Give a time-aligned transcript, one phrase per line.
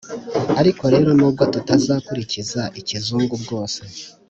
[0.59, 3.79] ariko rero n’ubwo tutazakurikiza ikizungu bwose,